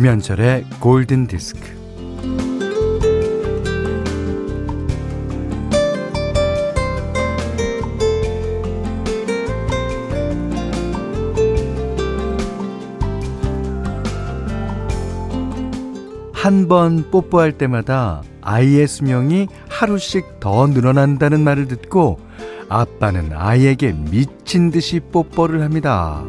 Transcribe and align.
김현철의 0.00 0.64
골든 0.80 1.26
디스크. 1.26 1.60
한 16.32 16.66
번 16.66 17.10
뽀뽀할 17.10 17.58
때마다 17.58 18.22
아이의 18.40 18.88
수명이 18.88 19.48
하루씩 19.68 20.40
더 20.40 20.66
늘어난다는 20.66 21.44
말을 21.44 21.68
듣고 21.68 22.18
아빠는 22.70 23.32
아이에게 23.34 23.92
미친 24.10 24.70
듯이 24.70 25.00
뽀뽀를 25.00 25.60
합니다. 25.60 26.24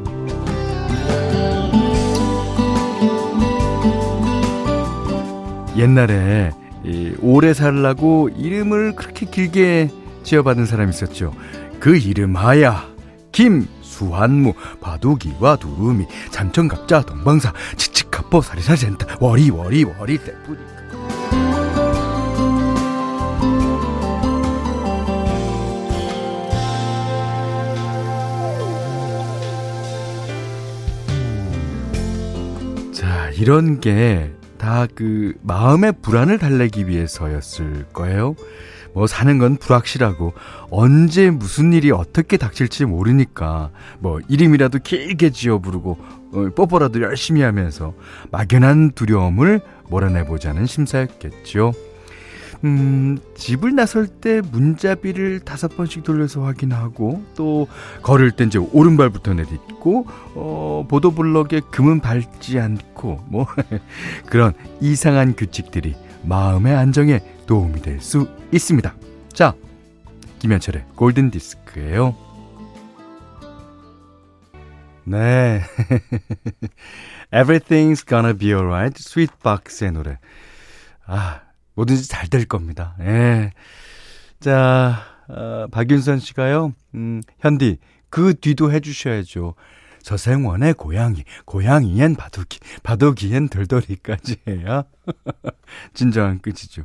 옛날에 5.77 6.51
오래 7.21 7.53
살라고 7.53 8.29
이름을 8.29 8.95
그렇게 8.95 9.25
길게 9.25 9.89
지어받은 10.23 10.65
사람이 10.65 10.89
있었죠. 10.89 11.33
그 11.79 11.97
이름 11.97 12.35
하야 12.35 12.87
김 13.31 13.67
수한무 13.81 14.53
바둑이와 14.81 15.57
두루미 15.57 16.05
삼천갑자 16.31 17.01
동방사 17.03 17.53
치치카포 17.77 18.41
사리사센터 18.41 19.07
워리 19.19 19.49
워리 19.49 19.83
워리 19.83 20.17
때뿌리 20.17 20.57
자 32.93 33.29
이런 33.37 33.79
게 33.79 34.33
다 34.61 34.87
그 34.93 35.33
마음의 35.41 35.93
불안을 36.03 36.37
달래기 36.37 36.87
위해서였을 36.87 37.85
거예요. 37.93 38.35
뭐 38.93 39.07
사는 39.07 39.37
건 39.39 39.57
불확실하고 39.57 40.33
언제 40.69 41.31
무슨 41.31 41.73
일이 41.73 41.91
어떻게 41.91 42.37
닥칠지 42.37 42.85
모르니까 42.85 43.71
뭐 43.99 44.19
이름이라도 44.27 44.79
길게 44.79 45.31
지어 45.31 45.57
부르고 45.59 45.97
어, 46.33 46.49
뽀뽀라도 46.55 47.01
열심히 47.01 47.41
하면서 47.41 47.93
막연한 48.31 48.91
두려움을 48.91 49.61
몰아내보자는 49.89 50.67
심사였겠죠. 50.67 51.73
음, 52.63 53.17
집을 53.35 53.75
나설 53.75 54.07
때 54.07 54.41
문자비를 54.41 55.39
다섯 55.39 55.75
번씩 55.75 56.03
돌려서 56.03 56.43
확인하고 56.43 57.23
또 57.35 57.67
걸을 58.03 58.31
땐 58.31 58.47
이제 58.47 58.59
오른발부터 58.59 59.33
내딛고 59.33 60.05
어, 60.35 60.85
보도블럭에 60.87 61.61
금은 61.71 61.99
밟지 62.01 62.59
않고 62.59 63.25
뭐 63.27 63.47
그런 64.27 64.53
이상한 64.79 65.35
규칙들이 65.35 65.95
마음의 66.23 66.75
안정에 66.75 67.19
도움이 67.47 67.81
될 67.81 67.99
수 67.99 68.27
있습니다. 68.51 68.93
자, 69.33 69.53
김현철의 70.39 70.85
골든 70.95 71.31
디스크예요. 71.31 72.15
네. 75.03 75.61
Everything's 77.33 78.05
gonna 78.07 78.33
be 78.37 78.49
alright. 78.53 79.01
스윗박스의 79.01 79.91
노래. 79.93 80.19
아, 81.05 81.41
뭐든지 81.75 82.07
잘 82.07 82.27
될 82.29 82.45
겁니다. 82.45 82.95
예. 83.01 83.51
자, 84.39 85.03
어, 85.27 85.67
박윤선 85.71 86.19
씨가요, 86.19 86.73
음, 86.95 87.21
현디, 87.39 87.77
그 88.09 88.33
뒤도 88.39 88.71
해주셔야죠. 88.71 89.55
서생원의 90.01 90.73
고양이, 90.73 91.23
고양이엔 91.45 92.15
바둑이, 92.15 92.59
바둑이엔 92.83 93.49
돌돌이까지 93.49 94.37
해야 94.47 94.83
진정한 95.93 96.39
끝이죠. 96.39 96.83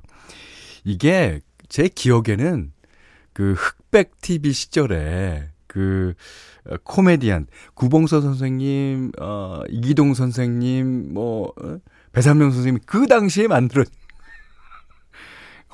이게 0.84 1.40
제 1.68 1.88
기억에는 1.88 2.72
그 3.32 3.54
흑백 3.54 4.20
TV 4.20 4.52
시절에 4.52 5.48
그 5.66 6.14
어, 6.68 6.76
코미디언 6.84 7.46
구봉서 7.74 8.20
선생님, 8.20 9.12
어, 9.20 9.62
이기동 9.68 10.14
선생님, 10.14 11.12
뭐 11.14 11.52
어, 11.62 11.78
배삼명 12.12 12.50
선생님 12.50 12.80
그 12.86 13.06
당시에 13.06 13.46
만들어 13.48 13.84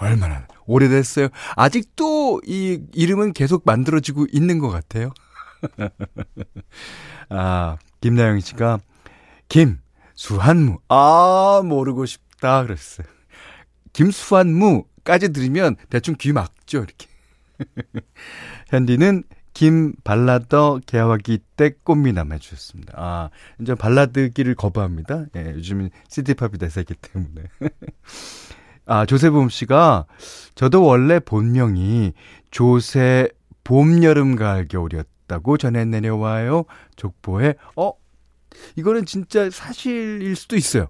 얼마나 0.03 0.47
오래됐어요. 0.67 1.29
아직도 1.57 2.43
이 2.47 2.81
이름은 2.93 3.33
계속 3.33 3.63
만들어지고 3.65 4.27
있는 4.33 4.59
것 4.59 4.69
같아요. 4.71 5.13
아, 7.29 7.77
김나영 8.01 8.41
씨가 8.41 8.81
김 9.49 9.79
수한무. 10.15 10.79
아, 10.89 11.63
모르고 11.65 12.07
싶다. 12.07 12.63
그랬어요. 12.65 13.07
김수한무까지 13.93 15.33
들으면 15.33 15.77
대충 15.91 16.15
귀 16.19 16.33
막죠, 16.33 16.79
이렇게. 16.79 17.07
현디는 18.69 19.25
김발라더 19.55 20.81
개화기 20.87 21.39
때 21.57 21.73
꽃미남 21.85 22.33
해주셨습니다. 22.33 22.95
아, 22.97 23.31
이제 23.61 23.75
발라드기를 23.75 24.55
거부합니다. 24.55 25.27
예, 25.37 25.51
요즘은 25.51 25.91
시티팝이 26.09 26.53
대세기 26.59 26.95
때문에. 26.95 27.43
아, 28.93 29.07
조세범 29.07 29.49
씨가 29.49 30.05
저도 30.55 30.85
원래 30.85 31.19
본명이 31.19 32.13
조세 32.51 33.27
봄, 33.65 34.05
여름, 34.05 34.37
가을, 34.37 34.69
겨울이었다고 34.69 35.57
전해 35.57 35.87
내려와요. 35.87 36.65
족보에 36.97 37.55
어 37.75 37.93
이거는 38.77 39.07
진짜 39.07 39.49
사실일 39.49 40.37
수도 40.37 40.57
있어요. 40.57 40.89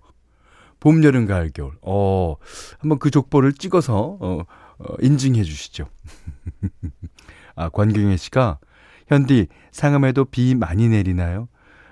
봄, 0.81 1.05
여름, 1.05 1.27
가을, 1.27 1.53
겨울. 1.55 1.75
어, 1.81 2.35
한번 2.81 2.99
그 2.99 3.13
족보를 3.13 3.53
찍어서 3.53 4.17
어, 4.19 4.45
어 4.81 4.95
인증해 5.01 5.45
주시죠. 5.45 5.87
아, 7.55 7.69
권경혜 7.69 8.17
씨가 8.17 8.59
현디 9.07 9.47
상암에도 9.71 10.25
비 10.25 10.57
많이 10.57 10.89
내리나요? 10.89 11.47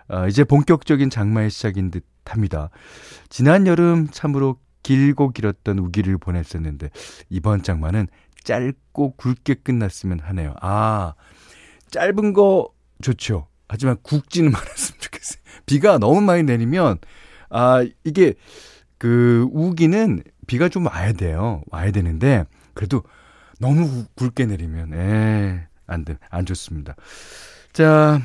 아, 0.09 0.27
이제 0.27 0.43
본격적인 0.43 1.09
장마의 1.09 1.51
시작인 1.51 1.93
듯 1.93 2.05
합니다. 2.25 2.71
지난 3.29 3.69
여름 3.69 4.09
참으로 4.11 4.57
길고 4.83 5.31
길었던 5.31 5.79
우기를 5.79 6.19
보냈었는데 6.19 6.91
이번 7.29 7.63
장마는 7.63 8.09
짧고 8.45 9.17
굵게 9.17 9.55
끝났으면 9.55 10.21
하네요. 10.21 10.55
아, 10.61 11.15
짧은 11.91 12.33
거 12.33 12.71
좋죠. 13.03 13.49
하지만 13.69 13.97
굵지는 14.03 14.51
말았으면 14.53 15.01
좋겠어요. 15.01 15.43
비가 15.67 15.99
너무 15.99 16.21
많이 16.21 16.43
내리면 16.43 16.99
아, 17.51 17.85
이게 18.05 18.35
그 18.99 19.47
우기는 19.53 20.23
비가 20.47 20.69
좀 20.69 20.87
와야 20.87 21.13
돼요. 21.13 21.63
와야 21.71 21.91
되는데 21.91 22.45
그래도 22.75 23.03
너무 23.59 24.05
굵게 24.15 24.47
내리면 24.47 24.95
에, 24.95 25.67
안 25.87 26.05
돼. 26.05 26.17
안 26.31 26.47
좋습니다. 26.47 26.97
자, 27.73 28.21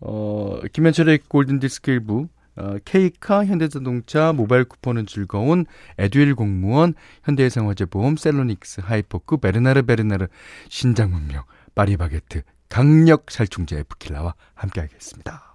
어, 0.00 0.60
김현철의 0.72 1.20
골든 1.28 1.58
디스크 1.58 1.90
일부 1.90 2.28
어, 2.56 2.76
K카, 2.84 3.44
현대자동차, 3.44 4.32
모바일 4.32 4.64
쿠폰은 4.64 5.06
즐거운 5.06 5.66
에듀윌 5.98 6.34
공무원, 6.34 6.94
현대해상화재보험, 7.24 8.16
셀로닉스, 8.16 8.82
하이포크, 8.84 9.38
베르나르 9.38 9.82
베르나르, 9.82 10.28
신장문명, 10.68 11.42
파리바게트, 11.74 12.42
강력 12.68 13.30
살충제 13.30 13.78
에프킬라와 13.78 14.34
함께하겠습니다. 14.54 15.54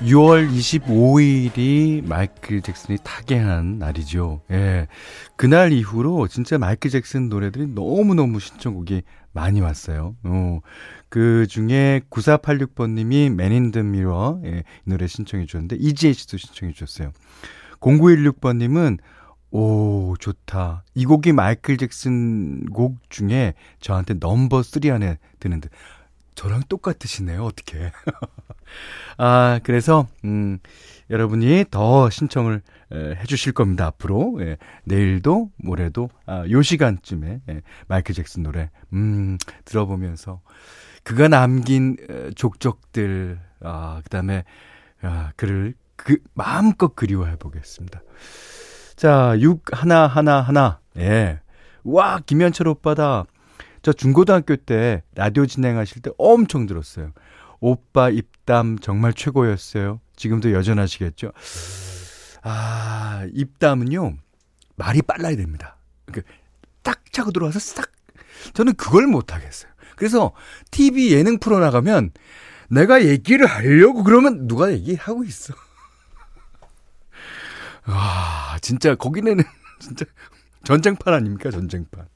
6월 0.00 0.50
25일이 0.50 2.06
마이클 2.06 2.60
잭슨이 2.60 2.98
타계한 3.04 3.78
날이죠. 3.78 4.42
예. 4.50 4.88
그날 5.36 5.72
이후로 5.72 6.26
진짜 6.26 6.58
마이클 6.58 6.90
잭슨 6.90 7.28
노래들이 7.28 7.68
너무너무 7.68 8.40
신청곡이 8.40 9.02
많이 9.32 9.60
왔어요. 9.60 10.16
어, 10.24 10.60
그 11.08 11.46
중에 11.46 12.02
9486번님이 12.10 13.26
Man 13.26 13.52
in 13.52 13.70
the 13.72 13.86
Mirror 13.86 14.40
예, 14.44 14.58
이 14.86 14.90
노래 14.90 15.06
신청해 15.06 15.46
주셨는데 15.46 15.76
이지혜 15.76 16.12
씨도 16.12 16.36
신청해 16.36 16.72
주셨어요. 16.72 17.12
0916번님은 17.80 18.98
오 19.50 20.14
좋다. 20.18 20.84
이 20.94 21.04
곡이 21.04 21.32
마이클 21.32 21.76
잭슨 21.76 22.64
곡 22.66 22.98
중에 23.10 23.54
저한테 23.80 24.14
넘버 24.14 24.62
3 24.62 24.90
안에 24.90 25.18
드는데 25.40 25.68
저랑 26.34 26.62
똑같으시네요. 26.68 27.44
어떻게? 27.44 27.92
아 29.18 29.60
그래서 29.62 30.06
음 30.24 30.58
여러분이 31.10 31.66
더 31.70 32.08
신청을 32.10 32.62
에, 32.92 33.14
해주실 33.16 33.52
겁니다. 33.52 33.86
앞으로 33.86 34.38
예, 34.40 34.56
내일도 34.84 35.50
모레도 35.56 36.08
아, 36.26 36.44
요 36.48 36.62
시간쯤에 36.62 37.40
예, 37.48 37.62
마이클 37.86 38.14
잭슨 38.14 38.42
노래 38.42 38.70
음 38.92 39.36
들어보면서 39.64 40.40
그가 41.04 41.28
남긴 41.28 41.96
족적들, 42.36 43.38
아, 43.60 44.00
그 44.04 44.08
다음에, 44.08 44.44
아, 45.02 45.32
그를 45.36 45.74
그, 45.96 46.16
마음껏 46.34 46.94
그리워해 46.94 47.36
보겠습니다. 47.36 48.02
자, 48.96 49.34
6, 49.40 49.62
하나, 49.72 50.06
하나, 50.06 50.40
하나. 50.40 50.80
예. 50.96 51.40
와, 51.84 52.20
김현철 52.24 52.68
오빠다. 52.68 53.24
저 53.82 53.92
중고등학교 53.92 54.56
때 54.56 55.02
라디오 55.14 55.46
진행하실 55.46 56.02
때 56.02 56.10
엄청 56.18 56.66
들었어요. 56.66 57.12
오빠 57.60 58.10
입담 58.10 58.78
정말 58.78 59.12
최고였어요. 59.12 60.00
지금도 60.16 60.52
여전하시겠죠? 60.52 61.32
아, 62.42 63.26
입담은요, 63.32 64.16
말이 64.76 65.02
빨라야 65.02 65.36
됩니다. 65.36 65.76
그, 66.12 66.22
딱 66.82 67.00
차고 67.12 67.30
들어와서 67.32 67.58
싹. 67.58 67.90
저는 68.54 68.74
그걸 68.74 69.06
못하겠어요. 69.06 69.70
그래서 69.96 70.32
TV 70.70 71.12
예능 71.12 71.38
프로 71.38 71.60
나가면 71.60 72.10
내가 72.68 73.04
얘기를 73.04 73.46
하려고 73.46 74.02
그러면 74.02 74.48
누가 74.48 74.72
얘기하고 74.72 75.24
있어. 75.24 75.54
와, 77.86 78.58
진짜 78.62 78.94
거기는 78.94 79.38
진짜 79.78 80.04
전쟁판 80.64 81.14
아닙니까? 81.14 81.50
전쟁판. 81.50 82.08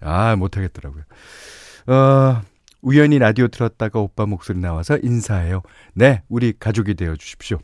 아, 0.00 0.36
못하겠더라고요. 0.36 1.02
어, 1.88 2.42
우연히 2.82 3.18
라디오 3.18 3.48
들었다가 3.48 4.00
오빠 4.00 4.26
목소리 4.26 4.58
나와서 4.58 4.98
인사해요. 5.02 5.62
네, 5.94 6.22
우리 6.28 6.52
가족이 6.58 6.94
되어 6.94 7.16
주십시오. 7.16 7.58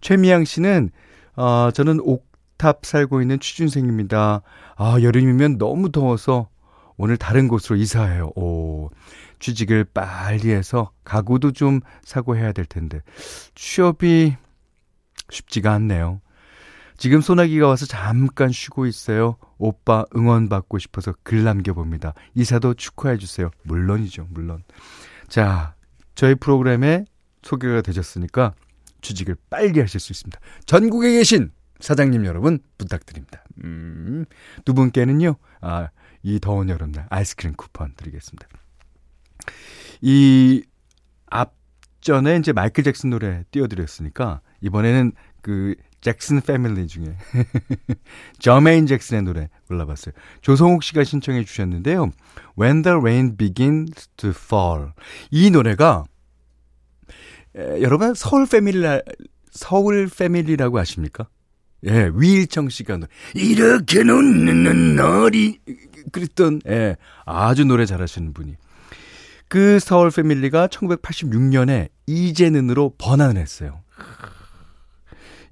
최미양 0.00 0.44
씨는, 0.44 0.90
어, 1.36 1.70
저는 1.72 2.00
옥탑 2.00 2.84
살고 2.84 3.20
있는 3.22 3.40
취준생입니다. 3.40 4.42
아, 4.76 4.96
여름이면 5.00 5.58
너무 5.58 5.90
더워서 5.90 6.48
오늘 6.96 7.16
다른 7.16 7.48
곳으로 7.48 7.76
이사해요. 7.76 8.32
오, 8.36 8.90
취직을 9.38 9.84
빨리 9.84 10.50
해서 10.50 10.90
가구도 11.04 11.52
좀 11.52 11.80
사고 12.02 12.36
해야 12.36 12.52
될 12.52 12.64
텐데. 12.64 13.00
취업이 13.54 14.36
쉽지가 15.30 15.72
않네요. 15.72 16.20
지금 16.96 17.20
소나기가 17.20 17.68
와서 17.68 17.86
잠깐 17.86 18.50
쉬고 18.50 18.86
있어요. 18.86 19.36
오빠 19.58 20.04
응원받고 20.14 20.78
싶어서 20.78 21.14
글 21.22 21.44
남겨봅니다. 21.44 22.14
이사도 22.34 22.74
축하해주세요. 22.74 23.50
물론이죠, 23.64 24.28
물론. 24.30 24.62
자, 25.28 25.74
저희 26.14 26.34
프로그램에 26.34 27.04
소개가 27.42 27.82
되셨으니까 27.82 28.54
취직을 29.02 29.36
빨리 29.50 29.80
하실 29.80 30.00
수 30.00 30.12
있습니다. 30.12 30.40
전국에 30.64 31.12
계신 31.12 31.52
사장님 31.80 32.24
여러분 32.24 32.58
부탁드립니다. 32.78 33.44
음, 33.62 34.24
두 34.64 34.74
분께는요, 34.74 35.36
아, 35.60 35.88
이 36.22 36.40
더운 36.40 36.68
여름날 36.68 37.06
아이스크림 37.10 37.54
쿠폰 37.54 37.94
드리겠습니다. 37.96 38.48
이 40.00 40.64
앞전에 41.26 42.36
이제 42.36 42.52
마이클 42.52 42.82
잭슨 42.82 43.10
노래 43.10 43.44
띄워드렸으니까 43.50 44.40
이번에는 44.60 45.12
그 45.42 45.74
잭슨 46.06 46.40
패밀리 46.40 46.86
중에 46.86 47.16
저메인 48.38 48.86
잭슨의 48.86 49.24
노래 49.24 49.48
골라봤어요. 49.66 50.14
조성욱 50.40 50.84
씨가 50.84 51.02
신청해 51.02 51.42
주셨는데요. 51.42 52.12
When 52.56 52.82
the 52.82 52.96
Rain 52.96 53.36
Begins 53.36 54.08
to 54.16 54.30
Fall 54.30 54.92
이 55.32 55.50
노래가 55.50 56.04
에, 57.56 57.82
여러분 57.82 58.14
서울 58.14 58.46
패밀리 58.46 58.86
서울 59.50 60.08
패밀리라고 60.08 60.78
아십니까? 60.78 61.26
예, 61.86 62.08
위일청 62.14 62.68
씨가 62.68 62.98
노래 62.98 63.08
이렇게 63.34 63.98
웃는 63.98 64.94
날이 64.94 65.58
그랬던 66.12 66.60
예, 66.68 66.94
아주 67.24 67.64
노래 67.64 67.84
잘하시는 67.84 68.32
분이 68.32 68.54
그 69.48 69.80
서울 69.80 70.12
패밀리가 70.12 70.68
1986년에 70.68 71.88
이재는으로 72.06 72.94
번안을 72.96 73.38
했어요. 73.38 73.80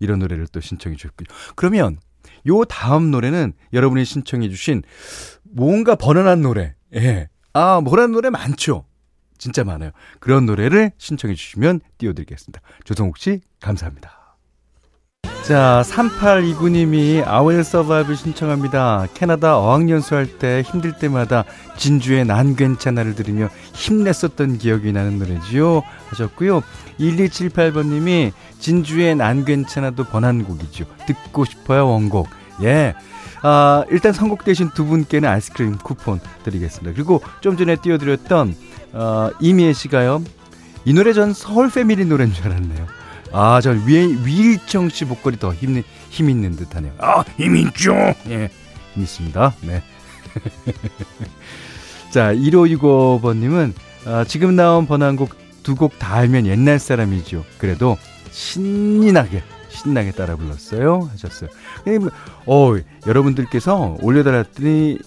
이런 0.00 0.18
노래를 0.18 0.46
또 0.48 0.60
신청해 0.60 0.96
주셨군요. 0.96 1.28
그러면 1.56 1.98
요 2.46 2.64
다음 2.64 3.10
노래는 3.10 3.52
여러분이 3.72 4.04
신청해 4.04 4.48
주신 4.48 4.82
뭔가 5.42 5.94
번안한 5.94 6.42
노래. 6.42 6.74
예. 6.94 7.28
아, 7.52 7.80
뭐라는 7.80 8.12
노래 8.12 8.30
많죠. 8.30 8.86
진짜 9.38 9.64
많아요. 9.64 9.90
그런 10.20 10.46
노래를 10.46 10.92
신청해 10.98 11.34
주시면 11.34 11.80
띄워드리겠습니다. 11.98 12.60
조성욱 12.84 13.18
씨, 13.18 13.40
감사합니다. 13.60 14.23
자, 15.46 15.82
3829님이 15.84 17.22
아웰 17.26 17.62
서바이브 17.62 18.14
신청합니다. 18.14 19.08
캐나다 19.12 19.58
어학연수 19.58 20.14
할 20.14 20.26
때 20.38 20.62
힘들 20.62 20.92
때마다 20.92 21.44
진주의 21.76 22.24
난 22.24 22.56
괜찮아를 22.56 23.14
들으며 23.14 23.50
힘냈었던 23.74 24.56
기억이 24.56 24.90
나는 24.92 25.18
노래지요. 25.18 25.82
하셨고요. 26.08 26.62
1278번님이 26.98 28.32
진주의 28.58 29.14
난 29.14 29.44
괜찮아도 29.44 30.04
번안곡이죠. 30.04 30.86
듣고 31.06 31.44
싶어요, 31.44 31.90
원곡. 31.90 32.26
예. 32.62 32.94
아, 33.42 33.84
일단 33.90 34.14
선곡되신 34.14 34.70
두 34.74 34.86
분께는 34.86 35.28
아이스크림 35.28 35.76
쿠폰 35.76 36.20
드리겠습니다. 36.44 36.94
그리고 36.94 37.20
좀 37.42 37.58
전에 37.58 37.76
띄워드렸던, 37.76 38.56
어, 38.94 39.28
이미애 39.40 39.74
씨가요. 39.74 40.22
이 40.86 40.94
노래 40.94 41.12
전 41.12 41.34
서울 41.34 41.70
패밀리 41.70 42.06
노래인 42.06 42.32
줄 42.32 42.46
알았네요. 42.46 43.03
아, 43.36 43.60
저 43.60 43.70
위, 43.72 44.16
위일청 44.24 44.88
씨 44.88 45.04
목걸이 45.04 45.38
더 45.38 45.52
힘, 45.52 45.82
힘 46.10 46.30
있는 46.30 46.54
듯 46.54 46.74
하네요. 46.76 46.92
아, 46.98 47.24
힘 47.36 47.56
있죠? 47.56 47.92
예, 48.28 48.48
힘 48.94 49.02
있습니다. 49.02 49.54
네. 49.62 49.82
자, 52.10 52.32
1565번님은, 52.32 53.72
아, 54.06 54.24
지금 54.24 54.54
나온 54.54 54.86
번안곡 54.86 55.34
두 55.64 55.74
곡 55.74 55.98
다 55.98 56.14
알면 56.16 56.46
옛날 56.46 56.78
사람이죠. 56.78 57.44
그래도 57.58 57.96
신이 58.30 59.10
나게, 59.12 59.42
신나게 59.68 60.12
따라 60.12 60.36
불렀어요. 60.36 61.08
하셨어요. 61.12 61.50
뭐, 62.00 62.10
어, 62.46 62.78
여러분들께서 63.06 63.96
올려달랬더니 64.00 64.98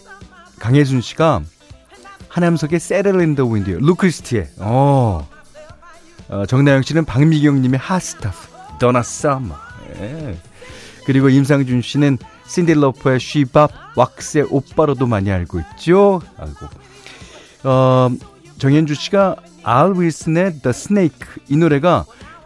강혜순 0.59 0.99
씨가 1.01 1.41
하남석의 2.27 2.79
Saddle 2.79 3.21
in 3.21 3.31
the 3.31 3.45
Wind, 3.45 3.69
루크리스티의, 3.69 4.47
어, 4.57 5.27
어, 6.29 6.45
정나영 6.45 6.81
씨는 6.81 7.05
박미경 7.05 7.61
님의 7.61 7.79
Hot 7.79 8.02
Stuff, 8.02 8.47
도나 8.79 9.01
썸머. 9.01 9.55
예. 9.99 10.37
그리고 11.05 11.29
임상준 11.29 11.81
씨는 11.81 12.17
신디 12.47 12.77
로퍼의 12.77 13.19
She 13.19 13.42
Bop, 13.42 13.71
왁스의 13.95 14.47
오빠로도 14.49 15.07
많이 15.07 15.31
알고 15.31 15.59
있죠. 15.59 16.21
아이고. 16.37 16.67
어, 17.63 18.09
정현주 18.57 18.95
씨가 18.95 19.35
알 19.63 19.93
윌슨의 19.95 20.59
The 20.61 20.69
Snake 20.69 21.19
이 21.49 21.57
노래가 21.57 22.05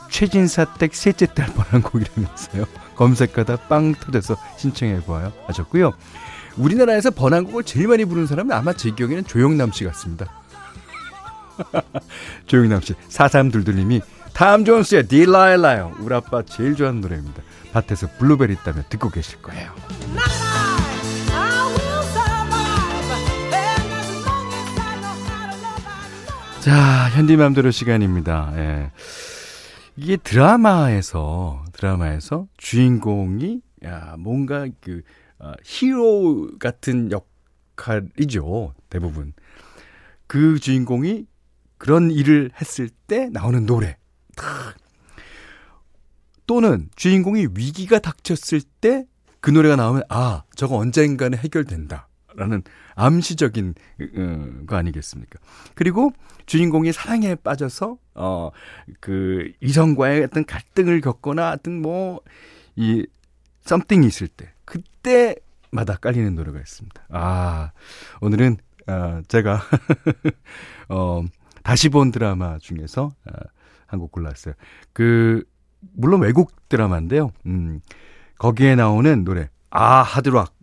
최진사댁 0.10 0.94
셋째 0.94 1.26
딸 1.28 1.48
뻔한 1.48 1.82
곡이라면서요. 1.82 2.66
검색하다 2.96 3.56
빵 3.68 3.96
터져서 3.96 4.38
신청해 4.58 5.02
보아요. 5.02 5.32
하셨고요. 5.48 5.94
우리나라에서 6.58 7.12
번안곡을 7.12 7.64
제일 7.64 7.88
많이 7.88 8.06
부르는 8.06 8.28
사람은 8.28 8.52
아마 8.52 8.74
제 8.74 8.92
기억에는 8.92 9.26
조영남 9.26 9.72
씨 9.72 9.86
같습니다. 9.86 10.41
조영남 12.48 12.82
씨, 12.82 12.94
4322님이 12.94 14.02
탐 14.34 14.66
존스의 14.66 15.08
딜라일라요. 15.08 15.96
우리 16.00 16.14
아빠 16.14 16.44
제일 16.44 16.76
좋아하는 16.76 17.02
노래입니다. 17.02 17.42
밭에서 17.74 18.08
블루베리 18.18 18.54
있다면 18.54 18.86
듣고 18.90 19.10
계실 19.10 19.42
거예요. 19.42 19.74
자, 26.62 27.10
현디맘대로 27.16 27.72
시간입니다. 27.72 28.54
예. 28.56 28.92
이게 29.98 30.16
드라마에서, 30.16 31.66
드라마에서 31.74 32.48
주인공이, 32.58 33.62
야, 33.86 34.16
뭔가 34.20 34.68
그, 34.80 35.02
어, 35.40 35.54
히로 35.64 36.60
같은 36.60 37.10
역할이죠. 37.12 38.76
대부분. 38.90 39.34
그 40.28 40.60
주인공이 40.60 41.26
그런 41.82 42.12
일을 42.12 42.52
했을 42.62 42.90
때 43.08 43.28
나오는 43.30 43.66
노래. 43.66 43.98
또는 46.46 46.90
주인공이 46.96 47.48
위기가 47.56 47.98
닥쳤을 48.00 48.62
때 48.82 49.06
그 49.42 49.50
노래가 49.50 49.76
나오면 49.76 50.04
아 50.10 50.44
저거 50.56 50.78
언젠가는 50.78 51.38
해결된다. 51.38 52.08
라는 52.34 52.64
암시적인 52.96 53.74
어, 54.00 54.66
거 54.66 54.78
아니겠습니까? 54.78 55.40
그리고 55.76 56.14
주인공이 56.46 56.94
사랑에 56.94 57.36
빠져서 57.36 57.98
어 58.14 58.52
그 59.02 59.52
이성과의 59.62 60.24
어떤 60.24 60.46
갈등을 60.46 61.02
겪거나 61.02 61.52
어떤 61.52 61.82
뭐이 61.82 63.06
썸띵이 63.66 64.08
있을 64.08 64.28
때 64.28 64.54
그때마다 64.64 65.98
깔리는 66.00 66.36
노래가 66.36 66.60
있습니다. 66.60 67.04
아 67.10 67.72
오늘은 68.22 68.58
어, 68.88 69.22
제가 69.28 69.62
어 70.90 71.24
다시 71.64 71.90
본 71.90 72.12
드라마 72.12 72.58
중에서 72.60 73.12
아, 73.26 73.32
한곡 73.88 74.12
골랐어요. 74.12 74.54
그 74.94 75.44
물론 75.94 76.22
외국 76.22 76.52
드라마인데요. 76.70 77.32
음, 77.46 77.82
거기에 78.38 78.76
나오는 78.76 79.24
노래 79.24 79.50
아 79.70 80.02
하드락 80.02 80.54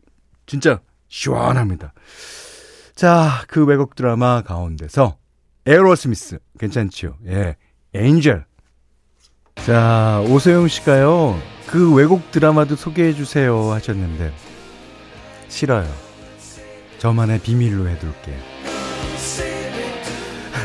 진짜 0.46 0.80
시원합니다. 1.08 1.92
자, 2.94 3.44
그 3.48 3.64
외국 3.64 3.94
드라마 3.94 4.42
가운데서 4.42 5.16
에어로스미스 5.66 6.38
괜찮지요? 6.58 7.16
예, 7.26 7.56
엔젤. 7.94 8.44
자, 9.56 10.24
오소영 10.28 10.68
씨가요. 10.68 11.38
그 11.66 11.94
외국 11.94 12.30
드라마도 12.30 12.76
소개해 12.76 13.12
주세요 13.12 13.70
하셨는데 13.72 14.32
싫어요. 15.48 15.88
저만의 16.98 17.40
비밀로 17.40 17.88
해둘게요. 17.88 18.47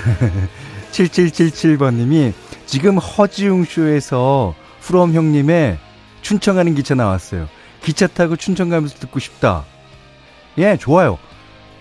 7777번님이 0.92 2.34
지금 2.66 2.98
허지웅 2.98 3.66
쇼에서 3.66 4.56
프롬 4.82 5.14
형님의 5.14 5.78
춘천 6.22 6.56
가는 6.56 6.74
기차 6.76 6.96
나왔어요. 6.96 7.48
기차 7.82 8.08
타고 8.08 8.36
춘천 8.36 8.70
가면서 8.70 8.96
듣고 9.00 9.20
싶다. 9.20 9.66
예, 10.58 10.78
좋아요. 10.78 11.18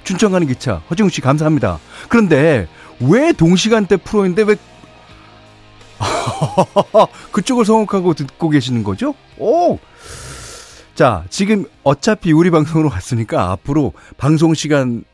춘천 0.05 0.33
가는 0.33 0.47
기차. 0.47 0.83
허지웅 0.91 1.09
씨 1.09 1.21
감사합니다. 1.21 1.79
그런데 2.09 2.69
왜 3.01 3.33
동시간대 3.33 3.99
프로인데 3.99 4.43
왜 4.43 4.57
그쪽을 7.31 7.65
성혹하고 7.65 8.15
듣고 8.15 8.49
계시는 8.49 8.83
거죠? 8.83 9.15
오! 9.39 9.79
자, 10.95 11.25
지금 11.31 11.65
어차피 11.85 12.33
우리 12.33 12.51
방송으로 12.51 12.91
왔으니까 12.91 13.51
앞으로 13.53 13.93
방송 14.17 14.55
시간 14.55 15.05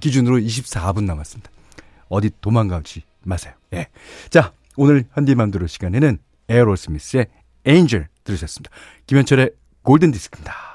기준으로 0.00 0.38
24분 0.38 1.04
남았습니다. 1.04 1.53
어디 2.08 2.30
도망가지 2.40 3.02
마세요. 3.22 3.54
예. 3.72 3.88
자, 4.30 4.52
오늘 4.76 5.04
현디맘대로 5.12 5.66
시간에는 5.66 6.18
에어로스미스의 6.48 7.26
엔젤 7.64 8.08
들으셨습니다. 8.24 8.70
김현철의 9.06 9.50
골든 9.82 10.12
디스크입니다. 10.12 10.74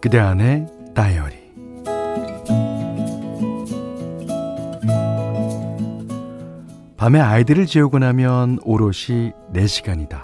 그대 0.00 0.18
안의 0.18 0.66
다이어리 0.94 1.33
밤에 7.04 7.20
아이들을 7.20 7.66
재우고 7.66 7.98
나면 7.98 8.60
오롯이 8.62 9.32
4시간이다. 9.52 10.22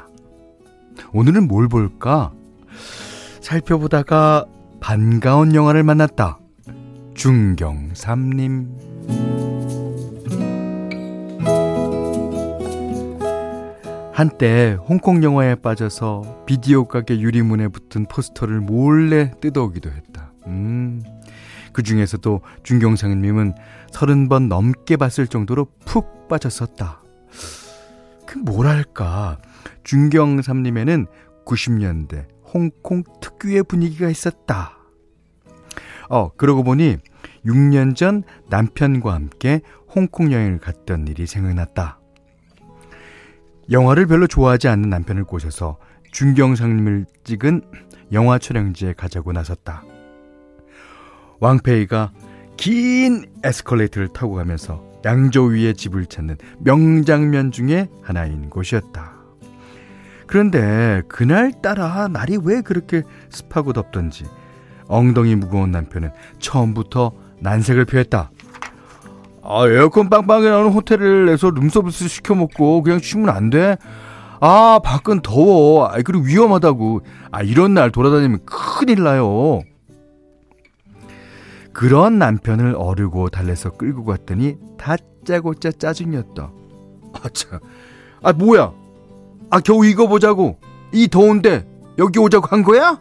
오늘은 1.13 1.47
뭘 1.47 1.69
볼까? 1.69 2.33
살펴보다가 3.43 4.47
반가운 4.81 5.55
영화를 5.55 5.83
만났다. 5.83 6.39
중경삼님. 7.13 8.79
한때 14.15 14.79
홍콩 14.89 15.23
영화에 15.23 15.57
빠져서 15.57 16.45
비디오 16.47 16.89
가게 16.89 17.21
유리문에 17.21 17.69
붙은 17.69 18.07
포스터를 18.07 18.61
몰래 18.61 19.33
뜯어오기도 19.43 19.91
했다. 19.91 20.33
음. 20.47 21.03
그 21.73 21.83
중에서도 21.83 22.41
중경상님은 22.63 23.55
서른 23.90 24.28
번 24.28 24.49
넘게 24.49 24.97
봤을 24.97 25.26
정도로 25.26 25.66
푹 25.85 26.28
빠졌었다. 26.28 27.02
그 28.26 28.38
뭐랄까. 28.38 29.38
중경삼님에는 29.85 31.06
90년대 31.44 32.26
홍콩 32.44 33.02
특유의 33.20 33.64
분위기가 33.64 34.09
있었다. 34.09 34.78
어, 36.09 36.30
그러고 36.37 36.62
보니 36.62 36.99
6년 37.44 37.97
전 37.97 38.23
남편과 38.49 39.12
함께 39.12 39.61
홍콩 39.88 40.32
여행을 40.32 40.59
갔던 40.59 41.09
일이 41.09 41.26
생각났다. 41.26 41.99
영화를 43.70 44.06
별로 44.06 44.26
좋아하지 44.26 44.68
않는 44.68 44.90
남편을 44.90 45.25
꼬셔서 45.25 45.78
중경상님을 46.12 47.06
찍은 47.25 47.62
영화 48.12 48.38
촬영지에 48.38 48.94
가자고 48.94 49.32
나섰다. 49.32 49.85
왕페이가 51.38 52.12
긴 52.61 53.25
에스컬레이터를 53.43 54.09
타고 54.09 54.35
가면서 54.35 54.85
양조 55.07 55.45
위에 55.45 55.73
집을 55.73 56.05
찾는 56.05 56.37
명장면 56.59 57.52
중에 57.52 57.88
하나인 58.02 58.50
곳이었다. 58.50 59.14
그런데 60.26 61.00
그날따라 61.09 62.09
날이 62.09 62.38
왜 62.45 62.61
그렇게 62.61 63.02
습하고 63.31 63.73
덥던지 63.73 64.26
엉덩이 64.88 65.37
무거운 65.37 65.71
남편은 65.71 66.11
처음부터 66.38 67.12
난색을 67.40 67.87
표했다. 67.87 68.31
아, 69.43 69.67
에어컨 69.67 70.11
빵빵하게 70.11 70.50
나오는 70.50 70.71
호텔을 70.71 71.25
내서 71.25 71.49
룸서비스 71.49 72.09
시켜 72.09 72.35
먹고 72.35 72.83
그냥 72.83 72.99
쉬면 72.99 73.31
안 73.31 73.49
돼? 73.49 73.79
아, 74.38 74.81
밖은 74.85 75.23
더워. 75.23 75.87
아, 75.87 75.97
그리고 76.05 76.25
위험하다고. 76.25 77.00
아, 77.33 77.43
이런 77.43 77.73
날 77.73 77.90
돌아다니면 77.90 78.40
큰일 78.45 79.02
나요. 79.02 79.62
그런 81.73 82.19
남편을 82.19 82.75
어르고 82.77 83.29
달래서 83.29 83.71
끌고 83.71 84.05
갔더니 84.05 84.57
다짜고짜 84.79 85.73
짜증이었다. 85.73 86.53
아, 87.12 87.29
참. 87.33 87.61
아, 88.23 88.33
뭐야? 88.33 88.73
아, 89.50 89.61
겨우 89.61 89.85
이거 89.85 90.07
보자고. 90.07 90.59
이 90.93 91.09
더운데 91.09 91.67
여기 91.99 92.19
오자고 92.19 92.47
한 92.49 92.62
거야? 92.62 93.00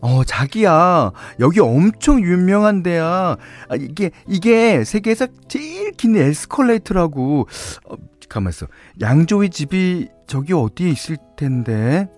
어, 0.00 0.24
자기야. 0.24 1.12
여기 1.40 1.60
엄청 1.60 2.20
유명한 2.22 2.82
데야. 2.82 3.36
아, 3.68 3.76
이게, 3.76 4.10
이게 4.26 4.84
세계에서 4.84 5.26
제일 5.48 5.92
긴 5.92 6.16
에스컬레이터라고. 6.16 7.46
어, 7.84 7.94
가만 8.28 8.50
있어. 8.50 8.66
양조위 9.00 9.50
집이 9.50 10.08
저기 10.26 10.52
어디에 10.52 10.90
있을 10.90 11.16
텐데. 11.36 12.08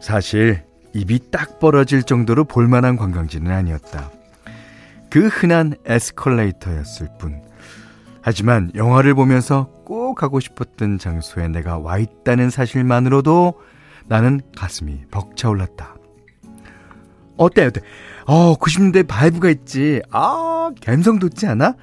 사실 0.00 0.62
입이 0.92 1.30
딱 1.30 1.58
벌어질 1.58 2.02
정도로 2.02 2.44
볼만한 2.44 2.96
관광지는 2.96 3.50
아니었다. 3.50 4.10
그 5.10 5.28
흔한 5.28 5.74
에스컬레이터였을 5.86 7.08
뿐. 7.18 7.42
하지만 8.20 8.70
영화를 8.74 9.14
보면서 9.14 9.70
꼭 9.84 10.14
가고 10.14 10.40
싶었던 10.40 10.98
장소에 10.98 11.48
내가 11.48 11.78
와 11.78 11.98
있다는 11.98 12.50
사실만으로도 12.50 13.60
나는 14.06 14.40
가슴이 14.56 15.02
벅차올랐다. 15.10 15.94
어때, 17.36 17.64
어때? 17.64 17.80
어, 18.26 18.54
90년대 18.56 19.06
vibe가 19.06 19.50
있지. 19.50 20.00
아, 20.10 20.70
감성 20.84 21.18
돋지 21.18 21.46
않아? 21.46 21.74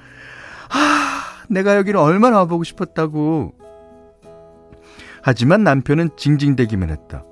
아, 0.70 1.11
내가 1.48 1.76
여기를 1.76 1.98
얼마나 1.98 2.38
와보고 2.38 2.64
싶었다고. 2.64 3.52
하지만 5.22 5.64
남편은 5.64 6.10
징징대기만 6.16 6.90
했다. 6.90 7.24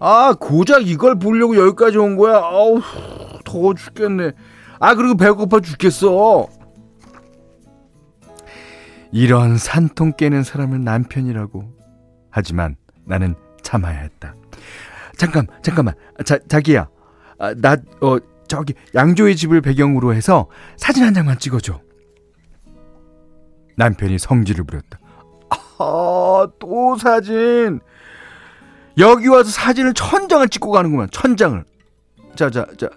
아, 0.00 0.34
고작 0.38 0.86
이걸 0.86 1.18
보려고 1.18 1.56
여기까지 1.56 1.98
온 1.98 2.16
거야? 2.16 2.36
아우, 2.36 2.80
더워 3.44 3.74
죽겠네. 3.74 4.32
아, 4.78 4.94
그리고 4.94 5.16
배고파 5.16 5.60
죽겠어. 5.60 6.48
이런 9.12 9.56
산통 9.56 10.14
깨는 10.16 10.42
사람을 10.42 10.82
남편이라고. 10.82 11.64
하지만 12.30 12.76
나는 13.04 13.36
참아야 13.62 14.00
했다. 14.00 14.34
잠깐, 15.16 15.46
잠깐만. 15.62 15.94
자, 16.24 16.38
자기야. 16.48 16.88
아, 17.38 17.54
나, 17.54 17.76
어, 18.00 18.18
저기, 18.48 18.74
양조의 18.94 19.36
집을 19.36 19.60
배경으로 19.60 20.14
해서 20.14 20.48
사진 20.76 21.04
한 21.04 21.14
장만 21.14 21.38
찍어줘. 21.38 21.80
남편이 23.76 24.18
성질을 24.18 24.64
부렸다. 24.64 24.98
아, 25.78 26.46
또 26.58 26.96
사진. 26.96 27.80
여기 28.98 29.28
와서 29.28 29.50
사진을 29.50 29.94
천 29.94 30.28
장을 30.28 30.48
찍고 30.48 30.70
가는구만. 30.70 31.08
천 31.10 31.36
장을. 31.36 31.64
자, 32.36 32.50
자, 32.50 32.66
자. 32.78 32.88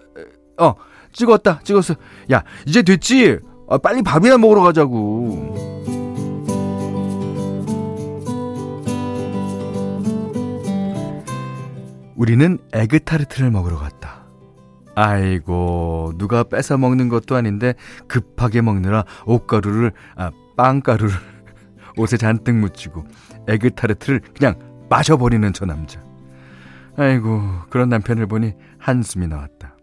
어, 0.58 0.74
찍었다. 1.12 1.60
찍었어. 1.64 1.94
야, 2.32 2.44
이제 2.66 2.82
됐지? 2.82 3.38
아, 3.68 3.78
빨리 3.78 4.02
밥이나 4.02 4.38
먹으러 4.38 4.62
가자고. 4.62 5.76
우리는 12.16 12.58
에그타르트를 12.72 13.50
먹으러 13.50 13.78
갔다. 13.78 14.26
아이고, 14.96 16.12
누가 16.16 16.42
뺏어 16.42 16.76
먹는 16.76 17.08
것도 17.08 17.36
아닌데 17.36 17.74
급하게 18.08 18.60
먹느라 18.60 19.04
옷가루를, 19.26 19.92
아, 20.16 20.32
빵가루를 20.58 21.14
옷에 21.96 22.18
잔뜩 22.18 22.56
묻히고 22.56 23.06
에그타르트를 23.48 24.20
그냥 24.36 24.58
마셔버리는 24.90 25.50
저 25.52 25.64
남자. 25.64 26.02
아이고, 26.96 27.40
그런 27.70 27.88
남편을 27.88 28.26
보니 28.26 28.54
한숨이 28.78 29.28
나왔다. 29.28 29.76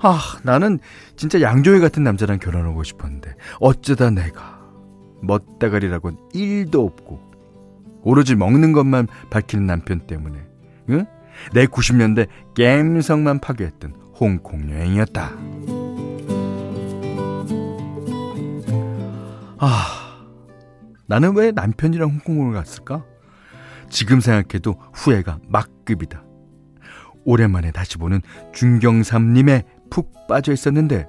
아, 0.00 0.20
나는 0.44 0.78
진짜 1.16 1.40
양조위 1.40 1.80
같은 1.80 2.04
남자랑 2.04 2.38
결혼하고 2.38 2.84
싶었는데 2.84 3.34
어쩌다 3.58 4.10
내가 4.10 4.60
멋다가리라곤 5.22 6.16
일도 6.32 6.84
없고 6.84 7.20
오로지 8.02 8.36
먹는 8.36 8.72
것만 8.72 9.08
밝히는 9.30 9.66
남편 9.66 9.98
때문에 10.06 10.38
응? 10.90 11.04
내 11.52 11.66
90년대 11.66 12.28
갬성만 12.54 13.40
파괴했던 13.40 13.94
홍콩 14.14 14.70
여행이었다. 14.70 15.77
아, 19.58 20.24
나는 21.06 21.34
왜 21.36 21.50
남편이랑 21.50 22.10
홍콩을 22.10 22.54
갔을까? 22.54 23.04
지금 23.90 24.20
생각해도 24.20 24.76
후회가 24.92 25.38
막급이다. 25.48 26.22
오랜만에 27.24 27.72
다시 27.72 27.98
보는 27.98 28.20
중경삼님의 28.52 29.64
푹 29.90 30.26
빠져 30.28 30.52
있었는데, 30.52 31.08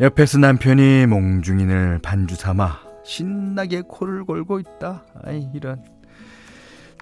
옆에서 0.00 0.38
남편이 0.38 1.06
몽중인을 1.06 2.00
반주 2.02 2.34
삼아 2.34 2.80
신나게 3.04 3.82
코를 3.86 4.24
골고 4.24 4.58
있다. 4.58 5.04
아이, 5.22 5.48
이런. 5.54 5.84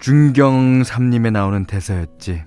중경삼님에 0.01 1.31
나오는 1.31 1.65
대사였지. 1.65 2.43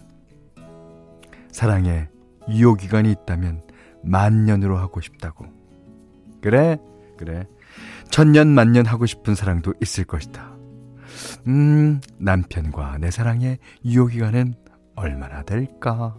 사랑에 1.51 2.09
유효기간이 2.49 3.11
있다면 3.11 3.63
만년으로 4.05 4.79
하고 4.79 5.01
싶다고. 5.01 5.47
그래, 6.41 6.79
그래. 7.25 7.47
천년 8.11 8.49
만년 8.49 8.85
하고 8.85 9.07
싶은 9.07 9.37
사랑도 9.37 9.75
있을 9.81 10.05
것이다. 10.05 10.57
음, 11.47 12.01
남편과 12.19 12.99
내 12.99 13.13
사랑의 13.13 13.59
유효기간은 13.85 14.55
얼마나 14.97 15.45
될까? 15.45 16.17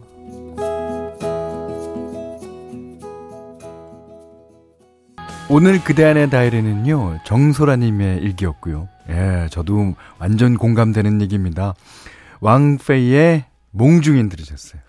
오늘 5.50 5.84
그대 5.84 6.04
안의 6.04 6.30
다이리는요, 6.30 7.18
정소라님의 7.26 8.22
일기였고요. 8.22 8.88
예, 9.10 9.48
저도 9.50 9.94
완전 10.18 10.56
공감되는 10.56 11.20
얘기입니다. 11.20 11.74
왕페이의 12.40 13.44
몽중인 13.72 14.30
들으셨어요. 14.30 14.80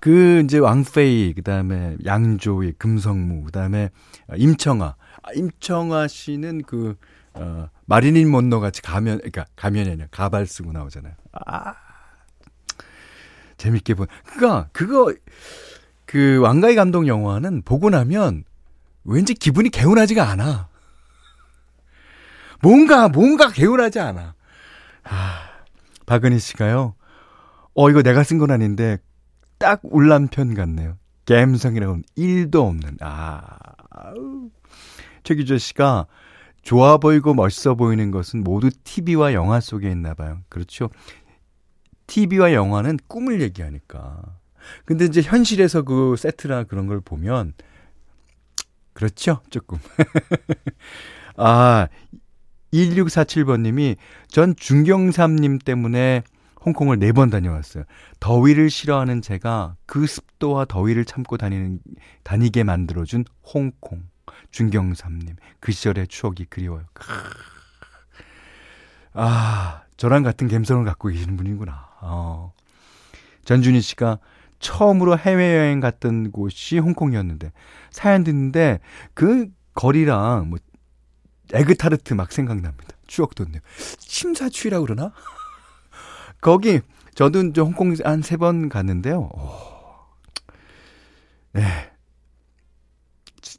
그 0.00 0.42
이제 0.44 0.58
왕페이 0.58 1.34
그다음에 1.34 1.96
양조위 2.04 2.72
금성무 2.78 3.44
그다음에 3.44 3.90
임청아 4.36 4.84
아, 5.22 5.32
임청아 5.34 6.08
씨는 6.08 6.62
그 6.62 6.96
어, 7.34 7.68
마리린 7.86 8.30
먼로 8.30 8.60
같이 8.60 8.82
가면 8.82 9.18
그러니까 9.18 9.46
가면이 9.56 9.90
아니라 9.90 10.06
가발 10.10 10.46
쓰고 10.46 10.72
나오잖아요. 10.72 11.14
아 11.46 11.74
재밌게 13.56 13.94
본 13.94 14.06
그니까 14.24 14.68
그거 14.72 15.12
그 16.04 16.38
왕가희 16.40 16.74
감독 16.76 17.06
영화는 17.06 17.62
보고 17.62 17.90
나면 17.90 18.44
왠지 19.04 19.34
기분이 19.34 19.70
개운하지가 19.70 20.28
않아. 20.30 20.68
뭔가 22.62 23.08
뭔가 23.08 23.50
개운하지 23.50 24.00
않아. 24.00 24.34
아 25.04 25.48
박은희 26.06 26.38
씨가요. 26.38 26.94
어 27.74 27.90
이거 27.90 28.02
내가 28.02 28.22
쓴 28.22 28.38
건 28.38 28.50
아닌데 28.50 28.98
딱 29.58 29.80
울남편 29.84 30.54
같네요. 30.54 30.96
갬성이라고는 31.26 32.04
1도 32.16 32.56
없는. 32.56 32.98
아. 33.00 33.58
최규조 35.24 35.58
씨가 35.58 36.06
좋아 36.62 36.98
보이고 36.98 37.34
멋있어 37.34 37.74
보이는 37.74 38.10
것은 38.10 38.42
모두 38.44 38.70
TV와 38.84 39.34
영화 39.34 39.60
속에 39.60 39.90
있나 39.90 40.14
봐요. 40.14 40.40
그렇죠. 40.48 40.90
TV와 42.06 42.52
영화는 42.52 42.98
꿈을 43.08 43.40
얘기하니까. 43.40 44.22
근데 44.84 45.04
이제 45.04 45.20
현실에서 45.22 45.82
그 45.82 46.16
세트나 46.16 46.64
그런 46.64 46.86
걸 46.86 47.00
보면 47.00 47.52
그렇죠. 48.92 49.42
조금. 49.50 49.78
아, 51.36 51.88
1647번님이 52.72 53.96
전 54.28 54.54
중경삼님 54.56 55.58
때문에 55.58 56.22
홍콩을 56.66 56.98
네 56.98 57.12
번 57.12 57.30
다녀왔어요. 57.30 57.84
더위를 58.20 58.68
싫어하는 58.68 59.22
제가 59.22 59.76
그 59.86 60.06
습도와 60.06 60.64
더위를 60.66 61.04
참고 61.04 61.36
다니는, 61.38 61.78
다니게 62.24 62.64
만들어준 62.64 63.24
홍콩. 63.44 64.02
중경삼님. 64.50 65.36
그 65.60 65.72
시절의 65.72 66.08
추억이 66.08 66.46
그리워요. 66.50 66.84
아, 69.12 69.82
저랑 69.96 70.24
같은 70.24 70.48
감성을 70.48 70.84
갖고 70.84 71.08
계시는 71.08 71.36
분이구나. 71.36 71.88
어. 72.02 72.52
전준희 73.44 73.80
씨가 73.80 74.18
처음으로 74.58 75.16
해외여행 75.16 75.80
갔던 75.80 76.32
곳이 76.32 76.78
홍콩이었는데, 76.78 77.52
사연 77.90 78.24
듣는데, 78.24 78.80
그 79.14 79.48
거리랑 79.74 80.50
뭐, 80.50 80.58
에그타르트 81.52 82.14
막 82.14 82.32
생각납니다. 82.32 82.96
추억 83.06 83.36
돋네요. 83.36 83.60
침사추이라 83.98 84.80
그러나? 84.80 85.12
거기 86.40 86.80
저도 87.14 87.42
이제 87.44 87.60
홍콩 87.60 87.94
한 88.04 88.20
세 88.22 88.36
번 88.36 88.68
갔는데요. 88.68 89.30
오. 89.34 89.50
네. 91.52 91.62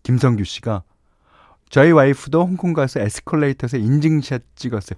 김성규 0.04 0.44
씨가 0.44 0.84
저희 1.70 1.92
와이프도 1.92 2.42
홍콩 2.46 2.74
가서 2.74 3.00
에스컬레이터에서 3.02 3.78
인증샷 3.78 4.42
찍었어요. 4.56 4.98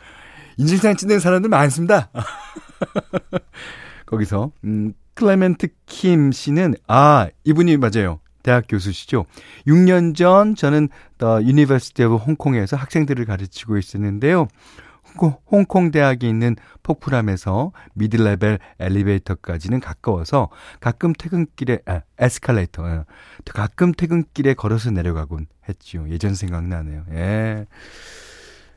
인증샷 0.57 0.97
찍는 0.97 1.19
사람들 1.19 1.49
많습니다. 1.49 2.09
거기서 4.05 4.51
음 4.65 4.93
클레멘트 5.15 5.67
킴 5.85 6.31
씨는 6.31 6.75
아 6.87 7.27
이분이 7.43 7.77
맞아요. 7.77 8.19
대학 8.43 8.65
교수시죠. 8.69 9.25
6년 9.67 10.15
전 10.15 10.55
저는 10.55 10.89
The 11.17 11.41
University 11.43 12.03
of 12.03 12.15
Hong 12.15 12.36
Kong에서 12.36 12.77
학생들을 12.77 13.25
가르치고 13.25 13.77
있었는데요. 13.77 14.47
홍콩 15.51 15.91
대학에 15.91 16.27
있는 16.27 16.55
폭풀람에서 16.83 17.71
middle 17.93 18.29
level 18.29 18.59
엘리베이터까지는 18.79 19.79
가까워서 19.79 20.49
가끔 20.79 21.13
퇴근길에 21.13 21.79
아, 21.85 22.01
에스컬레이터 22.17 22.83
어, 22.83 23.05
가끔 23.45 23.91
퇴근길에 23.91 24.53
걸어서 24.53 24.91
내려가곤 24.91 25.47
했지요. 25.67 26.07
예전 26.09 26.35
생각나네요. 26.35 27.05
예. 27.11 27.65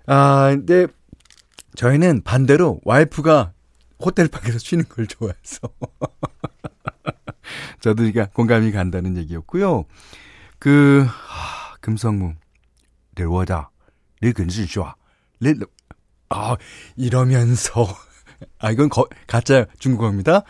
아 0.06 0.48
근데 0.50 0.86
저희는 1.76 2.22
반대로 2.22 2.80
와이프가 2.84 3.52
호텔 4.00 4.28
방에서 4.28 4.58
쉬는 4.58 4.84
걸 4.88 5.06
좋아해서 5.06 5.68
저도 7.80 8.02
그러니까 8.02 8.26
공감이 8.26 8.72
간다는 8.72 9.16
얘기였고요. 9.16 9.84
그 10.58 11.06
하, 11.08 11.76
금성무 11.80 12.34
르워다 13.16 13.70
르근지슈아 14.20 14.94
르 15.40 15.54
아, 16.32 16.56
이러면서, 16.96 17.86
아, 18.58 18.70
이건 18.70 18.88
거, 18.88 19.06
가짜 19.26 19.66
중국어입니다. 19.78 20.42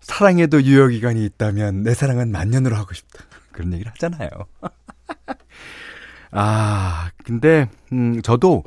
사랑에도 0.00 0.62
유효기간이 0.62 1.24
있다면 1.24 1.82
내 1.82 1.94
사랑은 1.94 2.30
만년으로 2.30 2.76
하고 2.76 2.94
싶다. 2.94 3.24
그런 3.52 3.72
얘기를 3.72 3.90
하잖아요. 3.92 4.28
아, 6.30 7.10
근데, 7.24 7.68
음, 7.92 8.22
저도 8.22 8.64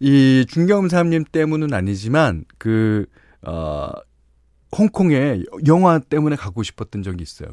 이 0.00 0.46
중경삼님 0.48 1.24
때문은 1.32 1.74
아니지만, 1.74 2.44
그, 2.58 3.06
어, 3.42 3.90
홍콩에 4.76 5.42
영화 5.66 5.98
때문에 5.98 6.36
가고 6.36 6.62
싶었던 6.62 7.02
적이 7.02 7.22
있어요. 7.22 7.48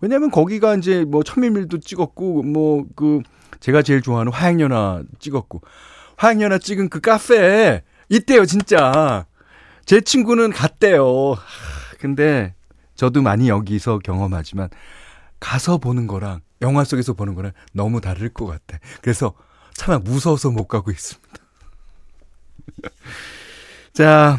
왜냐면 0.00 0.30
거기가 0.30 0.76
이제 0.76 1.04
뭐 1.04 1.22
천밀밀도 1.24 1.78
찍었고, 1.78 2.44
뭐 2.44 2.84
그, 2.94 3.20
제가 3.60 3.82
제일 3.82 4.00
좋아하는 4.00 4.32
화양연화 4.32 5.02
찍었고, 5.18 5.62
화양연화 6.22 6.58
찍은 6.58 6.88
그 6.88 7.00
카페에 7.00 7.82
있대요, 8.08 8.46
진짜. 8.46 9.26
제 9.84 10.00
친구는 10.00 10.52
갔대요. 10.52 11.34
근데 11.98 12.54
저도 12.94 13.22
많이 13.22 13.48
여기서 13.48 13.98
경험하지만 13.98 14.68
가서 15.40 15.78
보는 15.78 16.06
거랑 16.06 16.40
영화 16.60 16.84
속에서 16.84 17.14
보는 17.14 17.34
거랑 17.34 17.50
너무 17.72 18.00
다를 18.00 18.28
것 18.28 18.46
같아. 18.46 18.78
그래서 19.00 19.34
차마 19.74 19.98
무서워서 19.98 20.52
못 20.52 20.68
가고 20.68 20.92
있습니다. 20.92 21.28
자, 23.92 24.38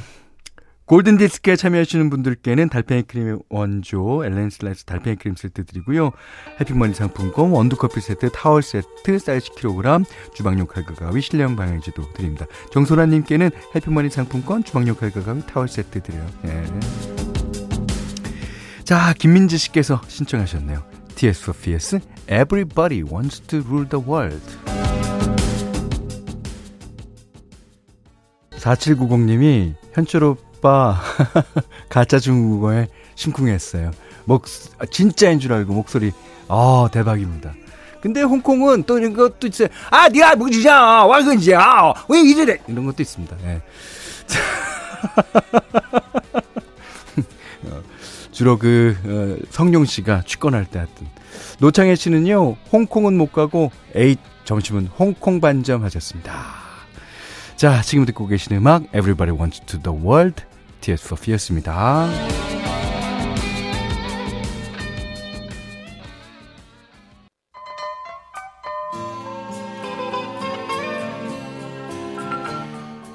골든 0.86 1.18
디스크에 1.18 1.56
참여하시는 1.56 2.10
분들께는 2.10 2.68
달팽이 2.68 3.04
크림 3.04 3.40
원조 3.50 4.26
엘렌슬라이스 4.26 4.84
달팽이 4.84 5.16
크림 5.16 5.36
세트 5.36 5.64
드리고요. 5.66 6.12
해피머니 6.60 6.94
상품권 6.94 7.52
원두커피 7.52 8.02
세트 8.02 8.32
타월 8.32 8.62
세트 8.62 9.18
쌀 9.20 9.40
10kg 9.40 10.06
주방용 10.34 10.68
칼과 10.68 10.94
가위 10.94 11.22
실내용 11.22 11.56
방향제도 11.56 12.12
드립니다. 12.14 12.46
정소라님께는 12.72 13.52
해피머니 13.76 14.10
상품권 14.10 14.66
주방용 14.66 14.96
칼과 14.96 15.24
가위 15.24 15.42
타월 15.46 15.70
세트 15.70 16.04
드려요. 16.04 16.28
네. 16.42 16.66
자 18.84 19.14
김민지 19.14 19.58
씨께서 19.58 20.02
신청하셨네요. 20.08 20.84
Tears 21.16 21.50
for 21.50 21.69
Fears 21.69 22.02
Everybody 22.28 23.04
Wants 23.04 23.40
to 23.48 23.60
Rule 23.60 23.88
the 23.88 24.04
World 24.06 24.44
4790님이 28.58 29.76
현철 29.94 30.36
오빠 30.64 31.02
가짜 31.90 32.20
중국어에 32.20 32.88
심쿵했어요. 33.16 33.92
목 34.24 34.46
진짜인 34.90 35.40
줄 35.40 35.52
알고 35.52 35.74
목소리 35.74 36.14
아 36.48 36.88
대박입니다. 36.92 37.54
근데 38.00 38.22
홍콩은 38.22 38.84
또 38.84 38.98
이런 38.98 39.14
것도 39.14 39.48
있어요. 39.48 39.68
아, 39.90 40.10
네가 40.10 40.36
뭐지냐? 40.36 41.06
와근지야. 41.06 41.94
왜 42.10 42.22
이래? 42.22 42.58
이런 42.68 42.86
것도 42.86 43.02
있습니다. 43.02 43.38
예. 43.46 43.62
주로 48.32 48.58
그 48.58 48.96
어, 49.06 49.46
성룡 49.52 49.86
씨가 49.86 50.24
취권할 50.26 50.66
때 50.66 50.80
했던 50.80 51.08
노창혜 51.60 51.96
씨는요 51.96 52.56
홍콩은 52.72 53.16
못 53.16 53.32
가고 53.32 53.72
에잇 53.94 54.18
점심은 54.46 54.88
홍콩 54.88 55.40
반점 55.40 55.84
하셨습니다. 55.84 56.34
자 57.56 57.82
지금 57.82 58.06
듣고 58.06 58.28
계신 58.28 58.58
음악 58.58 58.84
Everybody 58.88 59.38
Wants 59.38 59.62
to 59.68 59.80
the 59.82 59.98
World 59.98 60.44
BTS 60.84 61.06
for 61.06 61.20
Fear였습니다. 61.20 62.08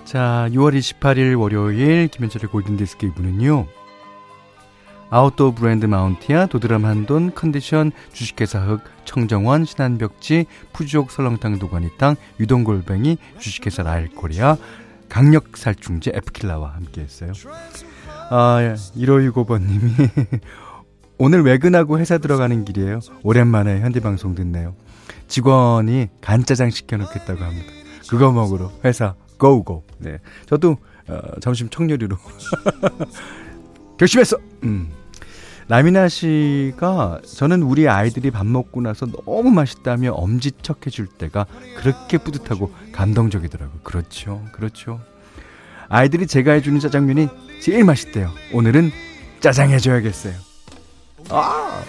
자, 0.05 0.49
6월 0.53 0.79
28일 0.79 1.39
월요일 1.39 2.09
김현철의 2.09 2.51
골든디스크 2.51 3.13
2부는요. 3.13 3.67
아웃도어 5.11 5.53
브랜드 5.53 5.87
마운티아, 5.87 6.47
도드람 6.47 6.85
한돈, 6.85 7.35
컨디션, 7.35 7.93
주식회사 8.13 8.61
흑, 8.61 8.83
청정원, 9.05 9.65
신한벽지, 9.65 10.47
푸주옥 10.73 11.11
설렁탕 11.11 11.59
도가니탕, 11.59 12.17
유동골뱅이, 12.41 13.17
주식회사 13.39 13.83
라일코리아, 13.83 14.57
강력살충제 15.09 16.13
에프킬라와 16.15 16.75
함께 16.75 17.03
했어요. 17.03 17.33
아, 18.31 18.75
1565번님이 18.97 20.41
오늘 21.19 21.43
외근하고 21.43 21.99
회사 21.99 22.19
들어가는 22.19 22.65
길이에요. 22.65 23.01
오랜만에 23.23 23.81
현대 23.81 24.01
방송 24.01 24.35
듣네요. 24.35 24.75
직원이 25.27 26.09
간짜장 26.21 26.71
시켜놓겠다고 26.71 27.43
합니다. 27.43 27.73
그거 28.09 28.31
먹으러 28.33 28.71
회사 28.85 29.15
고고. 29.39 29.85
네, 29.99 30.19
저도 30.47 30.77
어, 31.09 31.19
점심 31.41 31.69
청료리로 31.69 32.17
결심했어. 33.99 34.37
음. 34.65 34.91
라미나 35.69 36.09
씨가 36.09 37.21
저는 37.37 37.63
우리 37.63 37.89
아이들이 37.89 38.31
밥 38.31 38.47
먹고 38.47 38.81
나서 38.81 39.07
너무 39.07 39.51
맛있다며 39.51 40.13
엄지척 40.13 40.87
해줄 40.87 41.07
때가 41.07 41.45
그렇게 41.77 42.17
뿌듯하고 42.17 42.73
감동적이더라고요. 42.93 43.81
그렇죠. 43.83 44.43
그렇죠. 44.53 45.01
아이들이 45.91 46.27
제가 46.27 46.53
해주는 46.53 46.81
짜장면이 46.81 47.29
제일 47.61 47.85
맛있대요. 47.85 48.31
오늘은 48.55 48.91
짜장 49.41 49.71
해줘야겠어요. 49.71 50.35
아! 51.31 51.83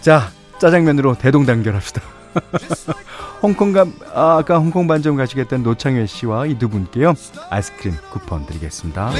자, 0.00 0.30
짜장면으로 0.58 1.16
대동단결합시다. 1.18 2.00
홍콩 3.42 3.72
가, 3.72 3.86
아, 4.14 4.38
아까 4.38 4.58
홍콩 4.58 4.86
반점 4.86 5.16
가시겠다는 5.16 5.62
노창회 5.62 6.06
씨와 6.06 6.46
이 6.46 6.54
두 6.58 6.68
분께요. 6.68 7.14
아이스크림 7.50 7.94
쿠폰 8.10 8.46
드리겠습니다. 8.46 9.10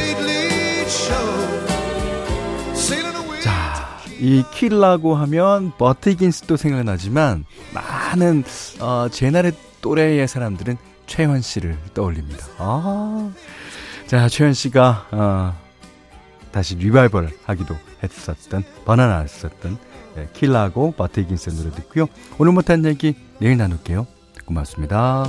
자, 4.18 4.24
이 4.24 4.44
킬라고 4.52 5.14
하면 5.14 5.72
버티긴스도 5.78 6.57
생각나지만 6.57 7.44
많은 7.72 8.44
어, 8.81 9.09
제 9.11 9.31
날의 9.31 9.52
또래의 9.81 10.26
사람들은 10.26 10.76
최현 11.07 11.40
씨를 11.40 11.78
떠올립니다. 11.94 12.46
아, 12.59 13.31
자 14.07 14.28
최현 14.28 14.54
씨가 14.54 15.07
어, 15.12 15.54
다시 16.50 16.76
리바이벌 16.76 17.31
하기도 17.44 17.76
했었던 18.02 18.64
바나나 18.85 19.20
했었던 19.20 19.78
네, 20.16 20.28
킬라고 20.33 20.92
버티긴스 20.92 21.50
노래 21.50 21.70
듣고요. 21.70 22.07
오늘 22.38 22.52
못한 22.52 22.85
얘기 22.85 23.14
내일 23.38 23.57
나눌게요. 23.57 24.07
고맙습니다. 24.44 25.26